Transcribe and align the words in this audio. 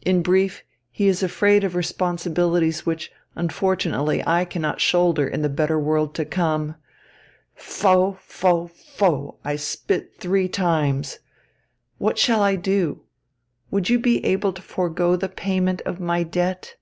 In 0.00 0.22
brief, 0.22 0.64
he 0.90 1.06
is 1.06 1.22
afraid 1.22 1.64
of 1.64 1.74
responsibilities 1.74 2.86
which 2.86 3.12
unfortunately 3.34 4.26
I 4.26 4.46
cannot 4.46 4.80
shoulder 4.80 5.28
in 5.28 5.42
the 5.42 5.50
better 5.50 5.78
world 5.78 6.14
to 6.14 6.24
come 6.24 6.76
faugh, 7.54 8.16
faugh, 8.20 8.70
faugh! 8.70 9.34
I 9.44 9.56
spit 9.56 10.16
three 10.18 10.48
times. 10.48 11.18
What 11.98 12.16
shall 12.16 12.40
I 12.42 12.56
do? 12.56 13.02
Would 13.70 13.90
you 13.90 13.98
be 13.98 14.24
able 14.24 14.54
to 14.54 14.62
forego 14.62 15.14
the 15.14 15.28
payment 15.28 15.82
of 15.82 16.00
my 16.00 16.22
debt? 16.22 16.76